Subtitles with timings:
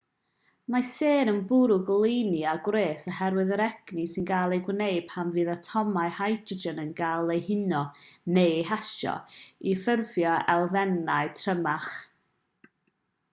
[0.73, 5.33] mae sêr yn bwrw goleuni a gwres oherwydd yr egni sy'n cael ei wneud pan
[5.35, 7.81] fydd atomau hydrogen yn cael eu huno
[8.39, 9.13] neu eu hasio
[9.73, 11.91] i ffurfio elfennau trymach